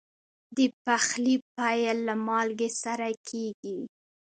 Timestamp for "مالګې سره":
2.27-3.07